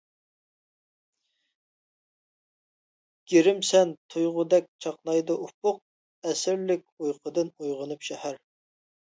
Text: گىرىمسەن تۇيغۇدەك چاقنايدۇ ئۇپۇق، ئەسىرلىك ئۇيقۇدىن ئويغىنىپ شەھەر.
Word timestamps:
گىرىمسەن 3.33 3.93
تۇيغۇدەك 4.15 4.71
چاقنايدۇ 4.87 5.37
ئۇپۇق، 5.45 5.79
ئەسىرلىك 6.31 6.91
ئۇيقۇدىن 6.97 7.55
ئويغىنىپ 7.61 8.11
شەھەر. 8.11 8.43